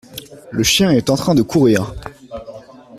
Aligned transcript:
Le 0.51 0.63
chien 0.63 0.89
est 0.89 1.11
en 1.11 1.15
train 1.15 1.35
de 1.35 1.43
courir. 1.43 1.93